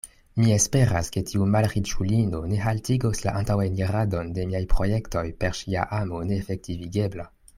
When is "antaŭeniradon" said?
3.41-4.33